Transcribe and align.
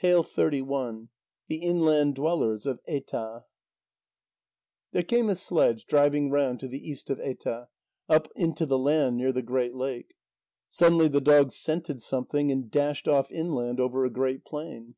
THE 0.00 0.62
INLAND 1.58 2.14
DWELLERS 2.14 2.64
OF 2.64 2.80
ETAH 2.88 3.40
There 4.92 5.02
came 5.02 5.28
a 5.28 5.36
sledge 5.36 5.84
driving 5.84 6.30
round 6.30 6.58
to 6.60 6.68
the 6.68 6.78
east 6.88 7.10
of 7.10 7.18
Etah, 7.20 7.66
up 8.08 8.28
into 8.34 8.64
the 8.64 8.78
land, 8.78 9.18
near 9.18 9.30
the 9.30 9.42
great 9.42 9.74
lake. 9.74 10.14
Suddenly 10.70 11.08
the 11.08 11.20
dogs 11.20 11.54
scented 11.56 12.00
something, 12.00 12.50
and 12.50 12.70
dashed 12.70 13.06
off 13.06 13.30
inland 13.30 13.78
over 13.78 14.06
a 14.06 14.10
great 14.10 14.42
plain. 14.42 14.94